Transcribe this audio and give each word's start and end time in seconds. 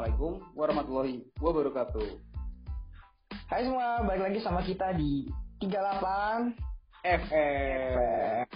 Assalamualaikum 0.00 0.56
warahmatullahi 0.56 1.28
wabarakatuh. 1.44 2.08
Hai 3.52 3.68
semua, 3.68 4.00
balik 4.00 4.32
lagi 4.32 4.40
sama 4.40 4.64
kita 4.64 4.96
di 4.96 5.28
38 5.60 6.56
FM. 7.04 8.48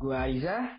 Gua 0.00 0.24
Aiza. 0.24 0.72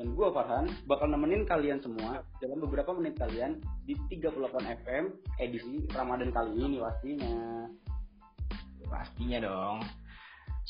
Dan 0.00 0.16
gue 0.16 0.24
Farhan 0.32 0.72
bakal 0.88 1.12
nemenin 1.12 1.44
kalian 1.44 1.84
semua 1.84 2.24
dalam 2.40 2.64
beberapa 2.64 2.96
menit 2.96 3.20
kalian 3.20 3.60
di 3.84 3.92
38 4.08 4.72
FM 4.72 5.04
edisi 5.44 5.84
Ramadan 5.92 6.32
kali 6.32 6.64
ini 6.64 6.80
pastinya. 6.80 7.68
Pastinya 8.88 9.38
dong. 9.44 9.84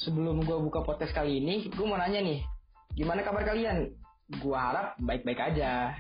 Sebelum 0.03 0.43
gua 0.43 0.59
buka 0.59 0.83
podcast 0.83 1.15
kali 1.15 1.39
ini, 1.39 1.71
gua 1.71 1.95
mau 1.95 2.03
nanya 2.03 2.19
nih, 2.19 2.43
gimana 2.99 3.23
kabar 3.23 3.47
kalian? 3.47 3.95
Gua 4.43 4.59
harap 4.59 4.99
baik-baik 4.99 5.39
aja. 5.55 5.95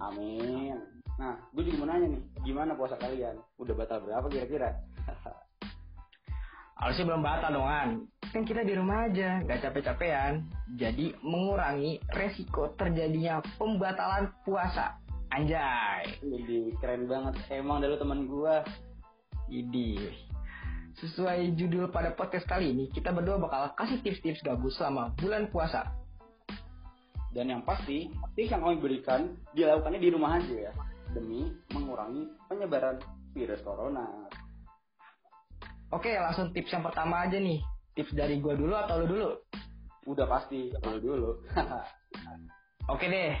Amin. 0.00 0.80
Nah, 1.20 1.36
gue 1.52 1.62
juga 1.68 1.84
mau 1.84 1.88
nanya 1.92 2.16
nih, 2.16 2.22
gimana 2.48 2.72
puasa 2.72 2.96
kalian? 2.96 3.36
Udah 3.60 3.76
batal 3.76 4.00
berapa 4.00 4.24
kira-kira? 4.32 4.72
Harusnya 6.80 7.04
belum 7.12 7.20
batal 7.20 7.52
dong, 7.52 7.68
An. 7.68 7.90
Kan 8.32 8.48
kita 8.48 8.64
di 8.64 8.72
rumah 8.72 9.04
aja, 9.04 9.44
gak 9.44 9.60
capek-capean. 9.60 10.48
Jadi 10.80 11.12
mengurangi 11.20 12.00
resiko 12.16 12.72
terjadinya 12.72 13.44
pembatalan 13.60 14.32
puasa. 14.48 14.96
Anjay. 15.28 16.08
Jadi 16.24 16.72
keren 16.80 17.04
banget. 17.04 17.36
Emang 17.52 17.84
dari 17.84 18.00
teman 18.00 18.24
gue. 18.24 18.54
Idi. 19.52 20.00
Sesuai 21.04 21.52
judul 21.52 21.92
pada 21.92 22.16
podcast 22.16 22.48
kali 22.48 22.72
ini, 22.72 22.88
kita 22.88 23.12
berdua 23.12 23.36
bakal 23.36 23.76
kasih 23.76 24.00
tips-tips 24.00 24.40
gabus 24.40 24.80
selama 24.80 25.12
bulan 25.20 25.52
puasa. 25.52 25.99
Dan 27.30 27.46
yang 27.46 27.62
pasti, 27.62 28.10
tips 28.34 28.50
yang 28.50 28.62
kami 28.66 28.82
berikan 28.82 29.38
dilakukannya 29.54 30.00
di 30.02 30.10
rumah 30.10 30.42
aja 30.42 30.70
ya. 30.70 30.72
Demi 31.14 31.46
mengurangi 31.70 32.26
penyebaran 32.50 32.98
virus 33.34 33.62
corona. 33.62 34.06
Oke, 35.90 36.14
langsung 36.14 36.50
tips 36.54 36.70
yang 36.70 36.86
pertama 36.86 37.26
aja 37.26 37.38
nih. 37.38 37.62
Tips 37.94 38.14
dari 38.14 38.38
gua 38.38 38.54
dulu 38.54 38.74
atau 38.74 39.02
lu 39.02 39.06
dulu? 39.10 39.30
Udah 40.10 40.26
pasti, 40.26 40.70
dulu 40.82 40.98
dulu. 40.98 41.30
Oke 42.94 43.06
deh. 43.06 43.38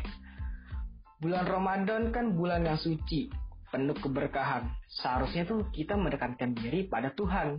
Bulan 1.22 1.46
Ramadan 1.46 2.10
kan 2.14 2.34
bulan 2.34 2.66
yang 2.66 2.78
suci, 2.78 3.30
penuh 3.70 3.94
keberkahan. 3.98 4.70
Seharusnya 5.02 5.46
tuh 5.46 5.66
kita 5.70 5.94
mendekatkan 5.94 6.54
diri 6.54 6.86
pada 6.90 7.14
Tuhan. 7.14 7.58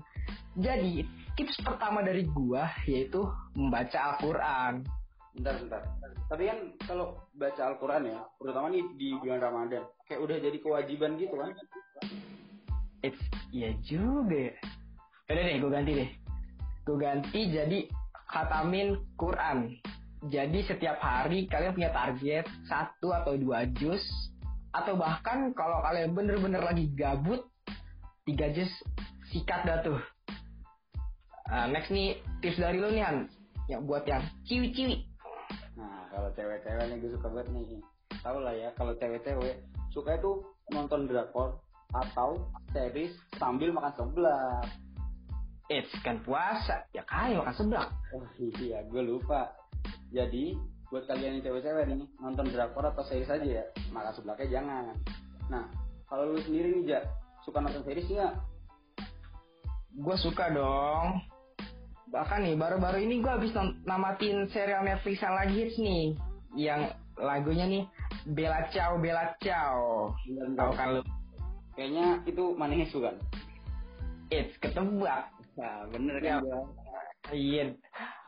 Jadi, 0.60 1.08
tips 1.36 1.60
pertama 1.64 2.04
dari 2.04 2.28
gua 2.28 2.68
yaitu 2.88 3.24
membaca 3.56 4.16
Al-Qur'an. 4.16 5.01
Bentar, 5.36 5.54
bentar. 5.60 5.82
Tapi 6.32 6.44
kan 6.48 6.60
kalau 6.88 7.20
baca 7.36 7.62
Al-Quran 7.72 8.04
ya, 8.08 8.20
terutama 8.40 8.68
nih 8.72 8.84
di 8.96 9.10
bulan 9.20 9.40
Ramadan, 9.44 9.84
kayak 10.08 10.22
udah 10.24 10.38
jadi 10.40 10.58
kewajiban 10.60 11.20
gitu 11.20 11.36
kan. 11.36 11.52
It's 13.02 13.22
iya 13.52 13.76
juga. 13.84 14.52
ya. 14.52 14.54
Udah 15.32 15.44
deh, 15.44 15.58
gue 15.58 15.72
ganti 15.72 15.92
deh. 15.96 16.10
Gue 16.88 16.98
ganti 17.00 17.40
jadi 17.50 17.80
khatamin 18.32 18.96
Quran. 19.20 19.76
Jadi 20.30 20.60
setiap 20.70 21.02
hari 21.02 21.50
kalian 21.50 21.74
punya 21.74 21.92
target 21.92 22.46
satu 22.70 23.10
atau 23.10 23.34
dua 23.42 23.66
juz 23.74 24.06
atau 24.72 24.96
bahkan 24.96 25.52
kalau 25.52 25.84
kalian 25.84 26.14
bener-bener 26.16 26.62
lagi 26.62 26.88
gabut 26.94 27.44
tiga 28.24 28.54
juz 28.54 28.70
sikat 29.34 29.66
dah 29.66 29.82
tuh. 29.84 30.00
Nah, 31.52 31.68
next 31.68 31.92
nih 31.92 32.16
tips 32.40 32.62
dari 32.62 32.80
lu 32.80 32.94
nih 32.96 33.04
Han, 33.04 33.18
yang 33.68 33.84
buat 33.84 34.08
yang 34.08 34.24
ciwi-ciwi. 34.48 35.11
Kalau 36.12 36.30
cewek-cewek 36.36 36.86
nih 36.92 36.98
gue 37.00 37.12
suka 37.16 37.28
banget 37.32 37.48
nih. 37.56 37.80
Tahu 38.20 38.38
lah 38.44 38.52
ya, 38.52 38.70
kalau 38.76 38.92
cewek-cewek 39.00 39.64
suka 39.96 40.20
itu 40.20 40.44
nonton 40.76 41.08
drakor 41.08 41.64
atau 41.96 42.52
series 42.76 43.16
sambil 43.40 43.72
makan 43.72 43.96
seblak. 43.96 44.68
It's 45.72 45.92
kan 46.04 46.20
puasa, 46.28 46.84
ya 46.92 47.08
kali 47.08 47.40
makan 47.40 47.56
seblak. 47.56 47.88
Oh 48.12 48.28
iya, 48.40 48.84
gue 48.92 49.00
lupa. 49.00 49.56
Jadi, 50.12 50.60
buat 50.92 51.08
kalian 51.08 51.40
yang 51.40 51.44
cewek-cewek 51.48 51.88
nih, 51.88 52.04
nonton 52.20 52.52
drakor 52.52 52.92
atau 52.92 53.08
series 53.08 53.32
aja 53.32 53.48
ya. 53.48 53.66
Makan 53.96 54.12
seblaknya 54.12 54.60
jangan. 54.60 54.92
Nah, 55.48 55.64
kalau 56.12 56.36
lu 56.36 56.44
sendiri 56.44 56.76
nih, 56.76 57.00
Ja, 57.00 57.00
suka 57.48 57.64
nonton 57.64 57.88
series 57.88 58.12
nggak? 58.12 58.36
Gue 59.96 60.16
suka 60.20 60.52
dong. 60.52 61.24
Bahkan 62.12 62.44
nih 62.44 62.56
baru-baru 62.60 63.08
ini 63.08 63.24
gue 63.24 63.32
habis 63.32 63.56
namatin 63.88 64.44
serial 64.52 64.84
Netflix 64.84 65.24
yang 65.24 65.36
lagi 65.36 65.56
hits 65.56 65.76
nih, 65.80 66.06
yang 66.60 66.92
lagunya 67.16 67.66
nih 67.68 67.84
Bella 68.28 68.68
Ciao 68.76 69.00
Bella 69.00 69.32
Ciao. 69.40 70.12
Tahu 70.60 70.72
kan 70.76 71.00
lu? 71.00 71.02
Kayaknya 71.80 72.20
itu 72.28 72.44
Manehesu 72.60 73.00
kan? 73.00 73.16
It's 74.28 74.52
ketebak. 74.60 75.32
Nah, 75.56 75.88
bener 75.88 76.20
Ya. 76.20 76.40
kan 76.40 76.48
gua? 76.48 76.60
Iya, 77.32 77.78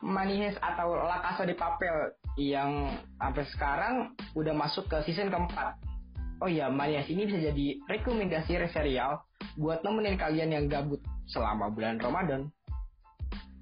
Manihes 0.00 0.54
atau 0.62 0.94
La 0.94 1.18
Casa 1.18 1.44
de 1.44 1.52
Papel 1.58 2.14
yang 2.40 2.94
sampai 3.18 3.44
sekarang 3.52 3.94
udah 4.38 4.54
masuk 4.54 4.86
ke 4.86 5.02
season 5.04 5.28
keempat. 5.28 5.76
Oh 6.40 6.48
iya, 6.48 6.70
Manihes 6.70 7.10
ini 7.10 7.26
bisa 7.26 7.42
jadi 7.42 7.84
rekomendasi 7.90 8.54
serial 8.70 9.20
buat 9.58 9.82
nemenin 9.82 10.16
kalian 10.16 10.54
yang 10.56 10.64
gabut 10.70 11.02
selama 11.28 11.68
bulan 11.74 11.98
Ramadan. 11.98 12.48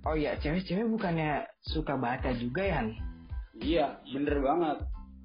Oh 0.02 0.18
iya, 0.18 0.34
cewek-cewek 0.34 0.90
bukannya 0.98 1.46
suka 1.62 1.94
baca 1.94 2.34
juga 2.34 2.66
ya? 2.66 2.82
Iya, 3.62 3.86
bener 4.10 4.42
banget. 4.42 4.78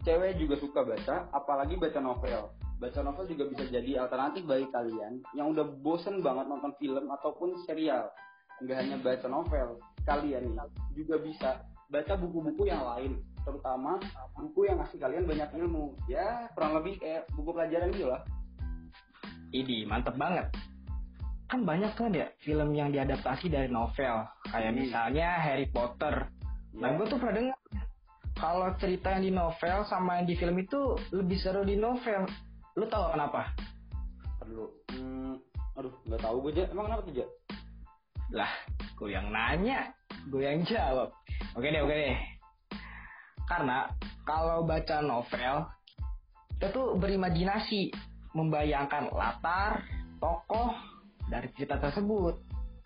Cewek 0.06 0.38
juga 0.38 0.56
suka 0.62 0.86
baca, 0.86 1.26
apalagi 1.34 1.82
baca 1.82 1.98
novel. 1.98 2.54
Baca 2.78 3.00
novel 3.02 3.26
juga 3.26 3.50
bisa 3.50 3.66
jadi 3.74 4.06
alternatif 4.06 4.46
bagi 4.46 4.70
kalian 4.70 5.26
yang 5.34 5.50
udah 5.50 5.66
bosen 5.82 6.22
banget 6.22 6.46
nonton 6.46 6.78
film 6.78 7.10
ataupun 7.10 7.58
serial. 7.66 8.14
Nggak 8.62 8.78
hanya 8.78 8.98
baca 9.02 9.26
novel, 9.26 9.82
kalian 10.06 10.54
juga 10.94 11.16
bisa 11.26 11.50
baca 11.90 12.14
buku-buku 12.14 12.70
yang 12.70 12.86
lain. 12.86 13.18
Terutama 13.42 13.98
buku 14.38 14.70
yang 14.70 14.78
ngasih 14.78 15.02
kalian 15.02 15.26
banyak 15.26 15.50
ilmu. 15.58 15.98
Ya, 16.06 16.54
kurang 16.54 16.78
lebih 16.78 17.02
kayak 17.02 17.26
buku 17.34 17.50
pelajaran 17.50 17.90
gitu 17.98 18.14
lah. 18.14 18.22
Idi, 19.50 19.90
mantep 19.90 20.14
banget. 20.22 20.54
Kan 21.48 21.64
banyak 21.64 21.96
kan 21.96 22.12
ya 22.12 22.28
film 22.44 22.76
yang 22.76 22.92
diadaptasi 22.92 23.48
dari 23.48 23.72
novel. 23.72 24.28
Kayak 24.52 24.72
Hmm. 24.76 24.80
misalnya 24.84 25.28
Harry 25.40 25.68
Potter. 25.72 26.28
Nah, 26.76 26.92
Ya. 26.92 26.96
gue 27.00 27.06
tuh 27.08 27.18
pernah 27.18 27.36
dengar 27.36 27.60
kalau 28.38 28.68
cerita 28.78 29.16
yang 29.18 29.24
di 29.24 29.32
novel 29.34 29.78
sama 29.88 30.22
yang 30.22 30.28
di 30.28 30.36
film 30.36 30.60
itu 30.60 30.94
lebih 31.16 31.40
seru 31.40 31.64
di 31.64 31.80
novel. 31.80 32.28
Lu 32.78 32.86
tau 32.86 33.16
kenapa? 33.16 33.50
perlu. 34.38 34.72
Hmm, 34.96 35.36
aduh, 35.76 35.92
nggak 36.08 36.22
tahu 36.24 36.36
gue 36.48 36.52
aja. 36.56 36.64
Emang 36.72 36.88
kenapa 36.88 37.02
tuh, 37.04 37.14
Ja? 37.20 37.28
Lah, 38.32 38.52
gue 38.96 39.10
yang 39.12 39.28
nanya, 39.28 39.92
gue 40.32 40.40
yang 40.40 40.64
jawab. 40.64 41.12
Oke 41.52 41.68
deh, 41.68 41.84
oke 41.84 41.92
deh. 41.92 42.16
Karena 43.44 43.92
kalau 44.24 44.64
baca 44.64 45.04
novel, 45.04 45.68
kita 46.56 46.68
tuh 46.72 46.96
berimajinasi, 46.96 47.92
membayangkan 48.32 49.12
latar, 49.12 49.84
tokoh 50.24 50.72
dari 51.28 51.48
cerita 51.56 51.80
tersebut. 51.80 52.36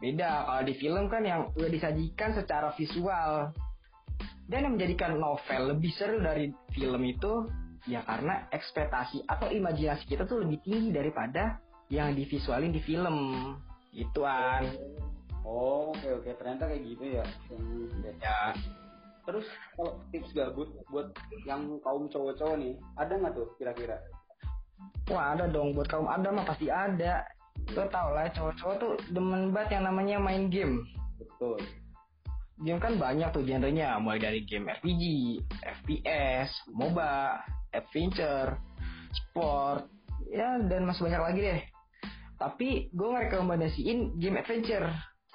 Beda 0.01 0.49
kalau 0.49 0.63
di 0.65 0.73
film 0.81 1.05
kan 1.07 1.21
yang 1.21 1.41
udah 1.53 1.69
disajikan 1.69 2.33
secara 2.33 2.73
visual. 2.73 3.53
Dan 4.49 4.67
yang 4.67 4.73
menjadikan 4.75 5.15
novel 5.15 5.61
lebih 5.77 5.93
seru 5.95 6.19
dari 6.19 6.51
film 6.75 7.01
itu 7.07 7.47
ya 7.87 8.03
karena 8.05 8.45
ekspektasi 8.51 9.25
atau 9.25 9.47
imajinasi 9.49 10.05
kita 10.05 10.27
tuh 10.27 10.43
lebih 10.43 10.59
tinggi 10.61 10.91
daripada 10.91 11.61
yang 11.87 12.11
divisualin 12.17 12.73
di 12.73 12.81
film. 12.83 13.17
Ituan. 13.95 14.67
Oh, 15.45 15.93
oke 15.93 16.07
oke. 16.21 16.29
Ternyata 16.35 16.67
kayak 16.67 16.83
gitu 16.83 17.03
ya. 17.21 17.25
Hmm, 17.53 17.87
ya. 18.03 18.11
Ya, 18.19 18.39
Terus 19.21 19.45
kalau 19.77 20.01
tips 20.09 20.33
gabut 20.33 20.69
buat 20.89 21.13
yang 21.45 21.77
kaum 21.85 22.09
cowok-cowok 22.09 22.57
nih, 22.57 22.73
ada 22.97 23.13
nggak 23.15 23.33
tuh 23.37 23.47
kira-kira? 23.61 24.01
wah 25.11 25.35
ada 25.35 25.45
dong 25.51 25.75
buat 25.75 25.87
kaum 25.91 26.07
ada 26.07 26.31
mah 26.31 26.47
pasti 26.47 26.71
ada. 26.71 27.27
Lo 27.71 27.87
tau 27.87 28.11
lah 28.11 28.27
cowok-cowok 28.35 28.75
tuh 28.79 28.93
demen 29.15 29.55
banget 29.55 29.79
yang 29.79 29.87
namanya 29.87 30.17
main 30.19 30.51
game. 30.51 30.83
Betul. 31.15 31.59
Game 32.61 32.77
kan 32.77 32.99
banyak 32.99 33.31
tuh 33.33 33.41
genrenya, 33.41 33.97
mulai 33.97 34.21
dari 34.21 34.45
game 34.45 34.69
RPG, 34.69 35.03
FPS, 35.65 36.51
MOBA, 36.69 37.41
adventure, 37.73 38.59
sport, 39.09 39.89
ya 40.29 40.61
dan 40.61 40.85
masih 40.85 41.09
banyak 41.09 41.21
lagi 41.21 41.39
deh. 41.41 41.61
Tapi 42.37 42.69
gue 42.93 43.07
ngerekomendasiin 43.07 44.17
game 44.17 44.41
adventure 44.41 44.85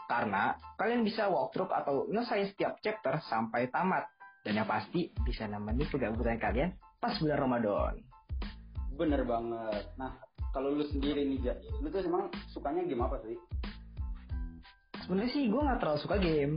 karena 0.07 0.55
kalian 0.79 1.03
bisa 1.03 1.27
walkthrough 1.27 1.71
atau 1.71 2.07
nyelesain 2.11 2.47
setiap 2.51 2.79
chapter 2.83 3.19
sampai 3.27 3.71
tamat. 3.75 4.07
Dan 4.47 4.63
yang 4.63 4.69
pasti 4.71 5.11
bisa 5.27 5.51
nemenin 5.51 5.91
kegabutan 5.91 6.39
kalian 6.39 6.71
pas 7.03 7.19
bulan 7.19 7.39
Ramadan. 7.43 7.95
Bener 8.95 9.27
banget. 9.27 9.83
Nah, 9.99 10.15
kalau 10.55 10.73
lu 10.73 10.85
sendiri 10.89 11.23
nih, 11.25 11.39
Ja, 11.43 11.55
lu 11.83 11.89
tuh 11.89 12.03
emang 12.05 12.29
sukanya 12.53 12.83
game 12.85 13.03
apa 13.03 13.21
sih? 13.25 13.37
Sebenarnya 15.05 15.31
sih 15.31 15.47
gue 15.47 15.61
nggak 15.61 15.79
terlalu 15.79 16.01
suka 16.03 16.17
game, 16.19 16.55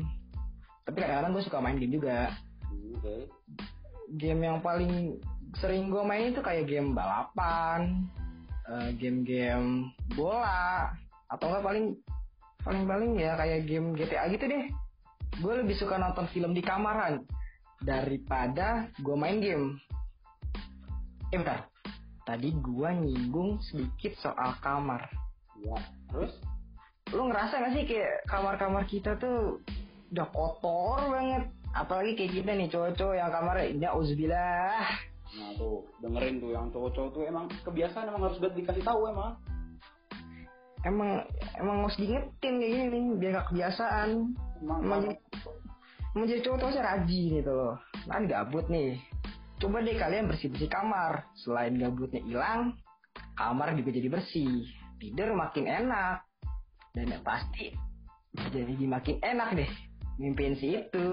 tapi 0.87 0.97
kadang-kadang 1.05 1.31
gue 1.37 1.43
suka 1.45 1.57
main 1.61 1.77
game 1.77 1.93
juga. 1.93 2.33
Hmm, 2.65 2.97
Oke. 2.97 3.15
Game 4.17 4.41
yang 4.41 4.57
paling 4.65 5.21
sering 5.57 5.89
gue 5.89 6.03
main 6.05 6.33
itu 6.33 6.41
kayak 6.41 6.65
game 6.69 6.93
balapan, 6.93 8.09
eh, 8.69 8.89
game-game 8.97 9.93
bola, 10.13 10.93
atau 11.29 11.45
enggak 11.49 11.65
paling 11.65 11.85
paling 12.61 12.83
paling 12.85 13.11
ya 13.17 13.33
kayak 13.37 13.65
game 13.65 13.93
GTA 13.97 14.29
gitu 14.33 14.45
deh. 14.45 14.65
Gue 15.39 15.53
lebih 15.61 15.77
suka 15.77 16.01
nonton 16.01 16.25
film 16.33 16.57
di 16.57 16.61
kamaran 16.65 17.21
daripada 17.81 18.89
gue 18.99 19.15
main 19.15 19.39
game. 19.39 19.77
Eh 21.29 21.37
bentar, 21.37 21.69
tadi 22.29 22.53
gue 22.53 22.89
nyinggung 22.93 23.57
sedikit 23.65 24.13
soal 24.21 24.53
kamar. 24.61 25.09
Ya. 25.57 25.81
Terus? 26.13 26.37
Lu 27.09 27.25
ngerasa 27.25 27.57
gak 27.57 27.73
sih 27.73 27.89
kayak 27.89 28.21
kamar-kamar 28.29 28.85
kita 28.85 29.17
tuh 29.17 29.57
udah 30.13 30.27
kotor 30.29 31.09
banget? 31.09 31.49
Apalagi 31.73 32.13
kayak 32.13 32.33
kita 32.37 32.51
nih 32.53 32.69
cowok-cowok 32.69 33.15
yang 33.17 33.33
kamarnya 33.33 33.65
ya 33.81 33.89
uzbillah. 33.97 34.85
Nah 35.29 35.49
tuh, 35.57 35.85
dengerin 36.05 36.37
tuh 36.37 36.51
yang 36.53 36.69
cowok-cowok 36.69 37.09
tuh 37.17 37.23
emang 37.25 37.45
kebiasaan 37.65 38.09
emang 38.13 38.21
harus 38.29 38.37
buat 38.37 38.53
dikasih 38.53 38.85
tahu 38.85 39.01
emang. 39.09 39.33
Emang 40.85 41.09
emang 41.57 41.77
harus 41.81 41.97
diingetin 41.97 42.53
kayak 42.61 42.71
gini 42.77 42.85
nih 42.93 43.03
biar 43.17 43.31
gak 43.41 43.47
kebiasaan. 43.49 44.09
Emang, 44.61 44.79
Emang 44.85 45.01
emang 46.13 46.25
jadi 46.29 46.45
cowok 46.45 46.57
tuh 46.61 46.65
harusnya 46.69 46.85
rajin 46.93 47.41
gitu 47.41 47.51
loh. 47.57 47.75
Kan 48.05 48.29
gabut 48.29 48.69
nih. 48.69 49.01
Coba 49.59 49.83
deh 49.83 49.95
kalian 49.99 50.31
bersih-bersih 50.31 50.71
kamar. 50.71 51.27
Selain 51.35 51.75
gabutnya 51.75 52.23
hilang, 52.23 52.79
kamar 53.35 53.75
juga 53.75 53.91
jadi 53.91 54.07
bersih. 54.07 54.63
Tidur 54.99 55.35
makin 55.35 55.67
enak. 55.67 56.23
Dan 56.95 57.11
yang 57.11 57.23
pasti 57.23 57.75
jadi 58.55 58.73
makin 58.87 59.19
enak 59.19 59.49
deh. 59.59 59.71
Mimpiin 60.19 60.55
si 60.55 60.79
itu. 60.79 61.11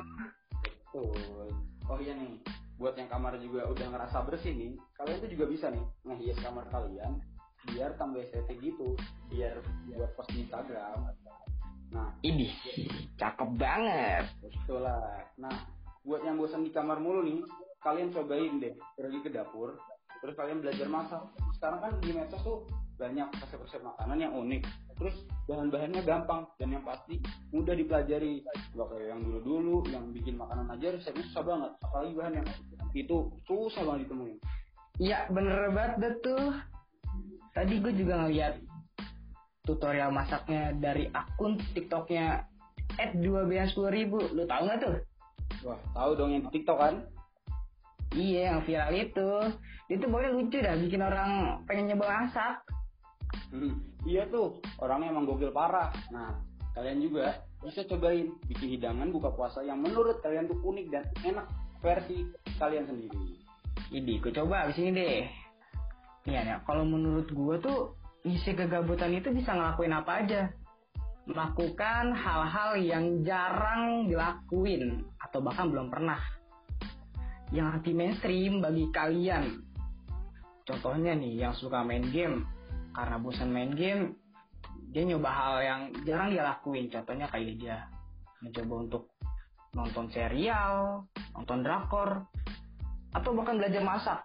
Betul. 0.63 1.51
Oh 1.87 1.99
iya 2.03 2.19
nih, 2.19 2.43
buat 2.79 2.99
yang 2.99 3.07
kamar 3.07 3.39
juga 3.39 3.67
udah 3.71 3.87
ngerasa 3.95 4.27
bersih 4.27 4.51
nih, 4.59 4.75
kalian 4.99 5.23
tuh 5.23 5.31
juga 5.31 5.45
bisa 5.47 5.67
nih 5.71 5.85
ngehias 6.03 6.39
kamar 6.43 6.67
kalian 6.75 7.23
biar 7.71 7.95
tambah 7.95 8.23
estetik 8.23 8.59
gitu, 8.59 8.99
biar 9.31 9.59
buat 9.95 10.11
post 10.19 10.31
di 10.35 10.43
Instagram. 10.43 11.15
Nah, 11.95 12.11
Ini 12.27 12.51
cakep 13.15 13.51
banget. 13.55 14.27
betul 14.43 14.83
lah. 14.83 15.23
Nah, 15.39 15.55
buat 16.03 16.27
yang 16.27 16.39
bosan 16.39 16.67
di 16.67 16.75
kamar 16.75 16.99
mulu 16.99 17.23
nih, 17.23 17.39
kalian 17.84 18.12
cobain 18.12 18.61
deh 18.61 18.75
pergi 18.96 19.19
ke 19.25 19.31
dapur, 19.32 19.76
terus 20.23 20.34
kalian 20.37 20.61
belajar 20.64 20.87
masak. 20.88 21.23
Sekarang 21.56 21.81
kan 21.81 21.93
di 22.00 22.11
medsos 22.12 22.43
tuh 22.44 22.69
banyak 22.96 23.28
resep-resep 23.37 23.82
makanan 23.84 24.19
yang 24.20 24.32
unik. 24.32 24.62
Terus 24.96 25.17
bahan-bahannya 25.44 26.00
gampang 26.08 26.49
dan 26.56 26.73
yang 26.73 26.84
pasti 26.84 27.20
mudah 27.52 27.76
dipelajari. 27.76 28.40
Gak 28.73 28.88
kayak 28.88 29.06
yang 29.12 29.20
dulu-dulu 29.20 29.84
yang 29.93 30.08
bikin 30.17 30.40
makanan 30.40 30.73
aja 30.73 30.96
resepnya 30.96 31.25
susah 31.28 31.44
banget. 31.44 31.73
Apalagi 31.84 32.12
bahan 32.17 32.34
yang 32.40 32.46
itu 32.96 33.17
susah 33.44 33.82
banget 33.84 34.08
ditemuin. 34.08 34.38
Iya 34.96 35.19
bener 35.28 35.56
banget 35.76 35.94
deh 36.00 36.14
tuh. 36.25 36.46
Tadi 37.52 37.75
gue 37.81 37.93
juga 37.93 38.25
ngeliat 38.25 38.55
tutorial 39.69 40.12
masaknya 40.12 40.73
dari 40.76 41.08
akun 41.12 41.61
TikToknya 41.76 42.49
at 42.96 43.11
2 43.12 43.49
b 43.49 43.52
ribu. 43.93 44.19
Lu 44.32 44.49
tahu 44.49 44.62
nggak 44.64 44.78
tuh? 44.81 44.96
Wah, 45.64 45.81
tahu 45.93 46.11
dong 46.17 46.31
yang 46.32 46.43
di 46.49 46.61
TikTok 46.61 46.78
kan? 46.81 46.94
Iya 48.14 48.55
yang 48.55 48.61
viral 48.62 48.93
itu. 48.94 49.31
Itu 49.91 50.05
boleh 50.06 50.31
lucu 50.31 50.62
dah 50.62 50.79
bikin 50.79 51.03
orang 51.03 51.62
pengen 51.67 51.94
nyoba 51.94 52.06
masak. 52.26 52.62
Hmm, 53.50 53.82
iya 54.06 54.26
tuh, 54.31 54.62
orangnya 54.79 55.11
emang 55.11 55.26
gokil 55.26 55.50
parah. 55.50 55.91
Nah, 56.14 56.38
kalian 56.75 57.03
juga 57.03 57.43
bisa 57.62 57.82
cobain 57.88 58.31
bikin 58.47 58.79
hidangan 58.79 59.11
buka 59.11 59.35
puasa 59.35 59.64
yang 59.67 59.82
menurut 59.82 60.23
kalian 60.23 60.47
tuh 60.47 60.58
unik 60.62 60.87
dan 60.93 61.05
enak 61.26 61.47
versi 61.82 62.26
kalian 62.58 62.87
sendiri. 62.87 63.43
Ini 63.94 64.19
gue 64.19 64.32
coba 64.35 64.67
abis 64.67 64.82
ini 64.82 64.91
deh. 64.94 65.25
Nih 66.26 66.35
ya, 66.43 66.59
kalau 66.67 66.82
menurut 66.82 67.31
gue 67.31 67.56
tuh 67.62 67.94
isi 68.26 68.50
kegabutan 68.55 69.14
itu 69.14 69.31
bisa 69.31 69.55
ngelakuin 69.55 69.94
apa 69.94 70.12
aja. 70.26 70.43
Melakukan 71.26 72.14
hal-hal 72.14 72.79
yang 72.79 73.23
jarang 73.23 74.11
dilakuin 74.11 75.06
atau 75.23 75.38
bahkan 75.43 75.70
belum 75.70 75.91
pernah. 75.91 76.19
Yang 77.55 77.67
anti 77.79 77.93
mainstream 77.95 78.59
bagi 78.59 78.91
kalian. 78.91 79.63
Contohnya 80.67 81.15
nih 81.15 81.47
yang 81.47 81.55
suka 81.55 81.87
main 81.87 82.07
game. 82.11 82.43
Karena 82.91 83.21
bosan 83.21 83.53
main 83.53 83.77
game, 83.77 84.17
dia 84.91 85.05
nyoba 85.05 85.29
hal 85.29 85.55
yang 85.61 85.81
jarang 86.09 86.33
dia 86.33 86.43
lakuin. 86.43 86.89
Contohnya 86.89 87.29
kayak 87.29 87.55
dia 87.61 87.77
mencoba 88.41 88.75
untuk 88.83 89.03
nonton 89.77 90.09
serial, 90.09 91.05
nonton 91.37 91.61
drakor, 91.61 92.25
atau 93.13 93.31
bahkan 93.37 93.61
belajar 93.61 93.85
masak. 93.85 94.21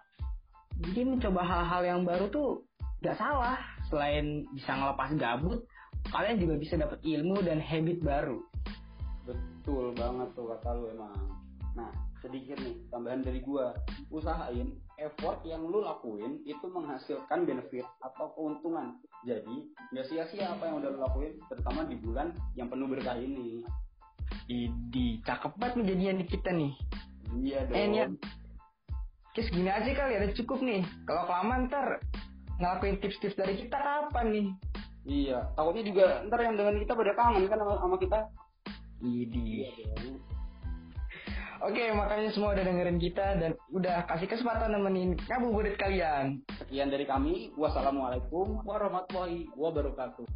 Jadi 0.80 1.04
mencoba 1.04 1.44
hal-hal 1.44 1.82
yang 1.84 2.00
baru 2.02 2.32
tuh 2.32 2.64
gak 3.04 3.20
salah. 3.20 3.60
Selain 3.92 4.48
bisa 4.56 4.72
ngelepas 4.72 5.12
gabut, 5.20 5.60
kalian 6.08 6.40
juga 6.40 6.54
bisa 6.56 6.74
dapat 6.80 6.98
ilmu 7.04 7.44
dan 7.44 7.60
habit 7.60 8.00
baru. 8.00 8.40
Betul 9.28 9.92
banget 9.94 10.32
tuh 10.32 10.48
kata 10.48 10.68
lu 10.74 10.88
emang. 10.90 11.41
Nah, 11.72 11.88
sedikit 12.20 12.60
nih 12.60 12.76
tambahan 12.92 13.24
dari 13.24 13.40
gua. 13.40 13.72
Usahain 14.12 14.76
effort 15.00 15.40
yang 15.48 15.64
lu 15.64 15.80
lakuin 15.80 16.44
itu 16.44 16.66
menghasilkan 16.68 17.48
benefit 17.48 17.86
atau 18.04 18.30
keuntungan. 18.36 19.00
Jadi, 19.24 19.72
nggak 19.92 20.06
sia-sia 20.08 20.52
apa 20.52 20.68
yang 20.68 20.84
udah 20.84 20.90
lu 20.92 21.00
lakuin, 21.00 21.32
terutama 21.48 21.88
di 21.88 21.96
bulan 21.96 22.36
yang 22.54 22.68
penuh 22.68 22.86
berkah 22.86 23.16
ini. 23.16 23.64
Idi, 24.50 25.22
cakep 25.24 25.52
banget 25.56 25.74
nih 25.80 25.86
jadian 25.94 26.16
di 26.20 26.26
kita 26.28 26.50
nih. 26.52 26.72
Iya 27.32 27.58
dong. 27.68 27.76
Eh, 27.76 27.86
Niat. 27.88 28.10
Kis 29.32 29.48
gini 29.48 29.70
aja 29.72 29.88
kali, 29.88 30.12
ada 30.20 30.28
cukup 30.36 30.60
nih. 30.60 30.84
Kalau 31.08 31.24
kelamaan 31.24 31.72
ntar 31.72 32.04
ngelakuin 32.60 33.00
tips-tips 33.00 33.40
dari 33.40 33.64
kita 33.64 33.80
kapan 33.80 34.26
nih? 34.28 34.46
Iya, 35.08 35.38
takutnya 35.56 35.82
juga 35.88 36.06
ntar 36.28 36.38
yang 36.44 36.54
dengan 36.60 36.76
kita 36.78 36.92
pada 36.92 37.12
kangen 37.16 37.48
kan 37.48 37.58
sama, 37.58 37.74
sama 37.80 37.96
kita. 37.96 38.18
Idi. 39.02 39.66
dong. 39.96 40.20
Oke, 41.62 41.94
makanya 41.94 42.34
semua 42.34 42.58
udah 42.58 42.64
dengerin 42.66 42.98
kita 42.98 43.38
dan 43.38 43.54
udah 43.70 44.02
kasih 44.10 44.26
kesempatan 44.26 44.74
nemenin 44.74 45.14
ngabuburit 45.30 45.78
kalian. 45.78 46.42
Sekian 46.58 46.90
dari 46.90 47.06
kami. 47.06 47.54
Wassalamualaikum 47.54 48.66
warahmatullahi 48.66 49.46
wabarakatuh. 49.54 50.26